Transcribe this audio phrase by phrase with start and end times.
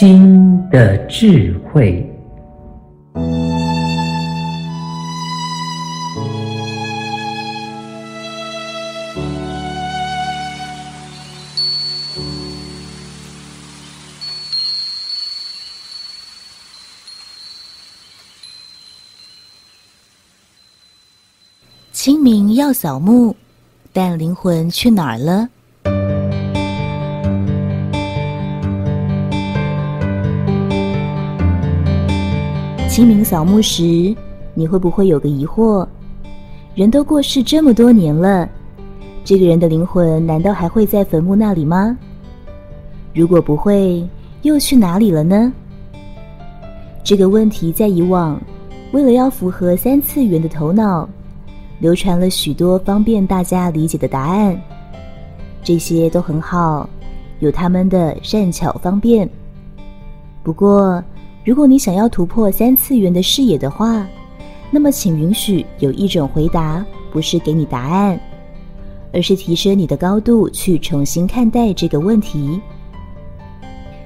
[0.00, 2.08] 心的智慧。
[21.92, 23.34] 清明要扫墓，
[23.92, 25.48] 但灵魂去哪儿了？
[32.98, 34.12] 清明扫墓时，
[34.54, 35.86] 你会不会有个疑惑？
[36.74, 38.48] 人都过世这么多年了，
[39.22, 41.96] 这个人的灵魂难道还会在坟墓那里吗？
[43.14, 44.04] 如果不会，
[44.42, 45.52] 又去哪里了呢？
[47.04, 48.36] 这个问题在以往，
[48.90, 51.08] 为了要符合三次元的头脑，
[51.78, 54.60] 流传了许多方便大家理解的答案。
[55.62, 56.90] 这些都很好，
[57.38, 59.30] 有他们的善巧方便。
[60.42, 61.00] 不过，
[61.48, 64.06] 如果你想要突破三次元的视野的话，
[64.70, 68.20] 那么请允许有一种回答，不是给你答案，
[69.14, 72.60] 而是提升你的高度去重新看待这个问题。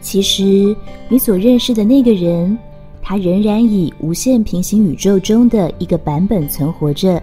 [0.00, 0.76] 其实，
[1.08, 2.56] 你所认识的那个人，
[3.02, 7.20] 他仍然以无限平行宇宙中的一个版本存活着，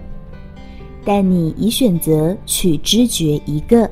[1.05, 3.89] 但你已选择去知觉一个，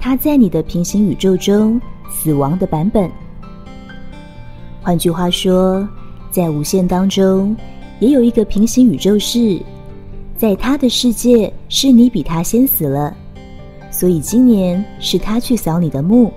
[0.00, 3.08] 他在你的平行宇宙中死亡的版本。
[4.82, 5.86] 换句话说，
[6.30, 7.54] 在无限当中，
[7.98, 9.60] 也有一个平行宇宙是，
[10.36, 13.14] 在他的世界是你比他先死了，
[13.90, 16.32] 所以今年是他去扫你的墓。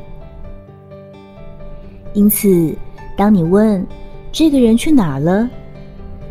[2.13, 2.75] 因此，
[3.17, 3.85] 当你问
[4.31, 5.49] 这个人去哪儿了，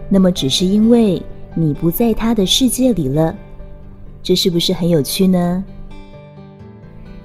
[0.08, 1.20] 那么只是因为
[1.54, 3.34] 你不在他的世界里了，
[4.22, 5.64] 这是不是很有趣呢？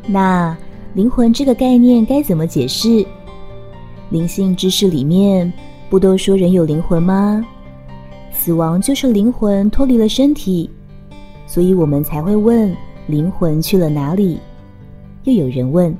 [0.07, 0.57] 那
[0.93, 3.05] 灵魂这个概念该怎么解释？
[4.09, 5.51] 灵性知识里面
[5.89, 7.45] 不都说人有灵魂吗？
[8.31, 10.69] 死亡就是灵魂脱离了身体，
[11.45, 12.73] 所以我们才会问
[13.07, 14.39] 灵魂去了哪里。
[15.23, 15.93] 又有人问，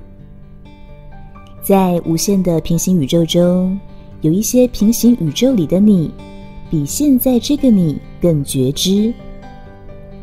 [1.61, 3.77] 在无限的平行宇宙中，
[4.21, 6.09] 有一些平行宇宙里的你，
[6.69, 9.13] 比现在这个你更觉知。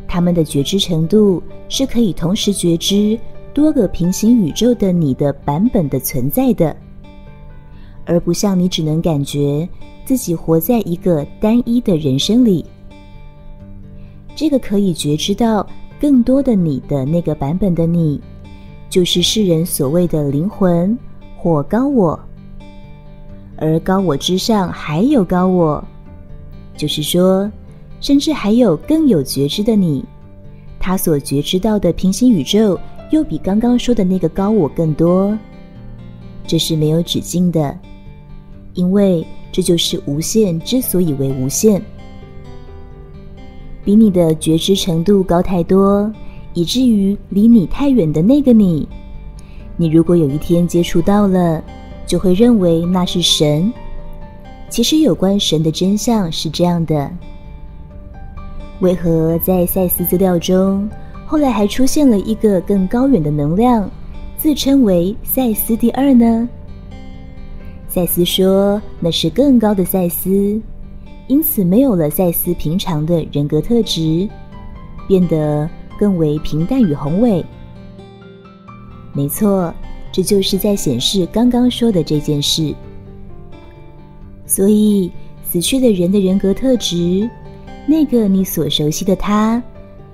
[0.09, 3.19] 他们的觉知程度是可以同时觉知
[3.53, 6.75] 多个平行宇宙的你的版本的存在的。
[8.07, 9.69] 而不像你只能感觉
[10.05, 12.65] 自己活在一个单一的人生里，
[14.37, 15.67] 这个可以觉知到
[16.01, 18.21] 更多的你的那个版本的你，
[18.91, 20.97] 就是世人所谓的灵魂
[21.37, 22.19] 或高我。
[23.57, 25.83] 而高我之上还有高我，
[26.77, 27.51] 就是说，
[28.01, 30.05] 甚至还有更有觉知的你，
[30.79, 32.79] 他所觉知到的平行宇宙
[33.11, 35.39] 又比刚刚说的那个高我更多，
[36.47, 37.75] 这是没有止境的。
[38.75, 41.81] 因为这就是无限之所以为无限，
[43.85, 46.13] 比你的觉知程度高太多，
[46.53, 48.89] 以至于离你太远的那个你，
[49.77, 51.63] 你如果有一天接触到了，
[52.07, 53.73] 就会认为那是神。
[54.69, 57.09] 其实有关神的真相是这样的：
[58.81, 60.91] 为何在赛斯资料中，
[61.25, 63.89] 后来还出现了一个更高远的能量，
[64.37, 66.49] 自称为赛斯第二呢？
[67.95, 70.61] 赛斯说：“那是更高的赛斯，
[71.29, 74.29] 因此没有了赛斯平常的人格特质，
[75.07, 77.45] 变得更为平淡与宏伟。”
[79.15, 79.73] 没错，
[80.11, 82.75] 这就是在显示刚刚说的这件事。
[84.45, 85.09] 所以，
[85.45, 87.31] 死去的人的人格特质，
[87.87, 89.63] 那个你所熟悉的他，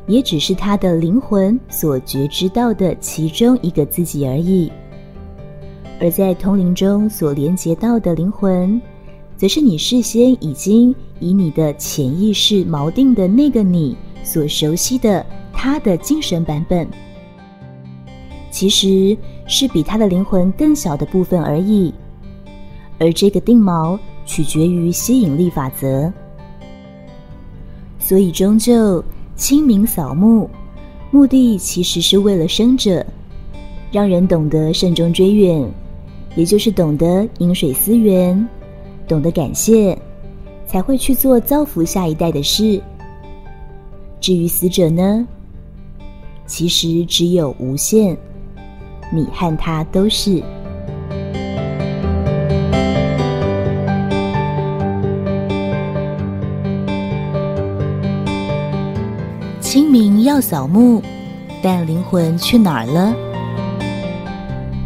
[0.06, 4.70] 也只是他的灵魂所觉知到的其中一个自己而已。
[6.00, 8.80] 而在通灵中所连接到的灵魂，
[9.36, 16.88] 则是你事先已经以你的潜意识锚定的那个你所熟悉的他的精神版本，
[18.50, 19.16] 其实
[19.46, 21.92] 是比他的灵魂更小的部分而已。
[22.98, 26.10] 而这个定锚取决于吸引力法则，
[27.98, 29.04] 所以终究
[29.36, 30.48] 清明扫墓，
[31.10, 33.04] 目的其实是为了生者，
[33.92, 35.70] 让人懂得慎终追远。
[36.36, 38.48] 也就是懂得饮水思源，
[39.08, 39.98] 懂得感谢，
[40.66, 42.80] 才会去做造福下一代的事。
[44.20, 45.26] 至于死者呢，
[46.46, 48.16] 其实只有无限，
[49.12, 50.42] 你和他都是。
[59.60, 61.02] 清明要扫墓，
[61.62, 63.14] 但灵魂去哪儿了？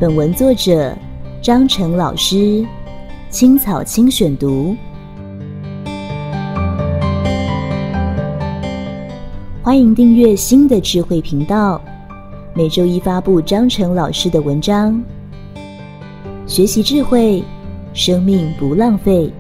[0.01, 0.97] 本文作者。
[1.45, 2.65] 张成老师
[3.29, 4.75] 青草青选读，
[9.63, 11.79] 欢迎订阅新的智慧频道，
[12.55, 14.99] 每周一发布张成老师的文章，
[16.47, 17.45] 学习智慧，
[17.93, 19.31] 生命不浪费。